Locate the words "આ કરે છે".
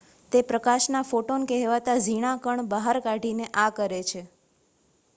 3.55-4.27